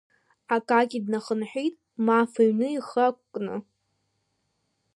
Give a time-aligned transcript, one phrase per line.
[0.55, 3.55] Акакьи днахынҳәит, Маф иҩны ихы ақәкны.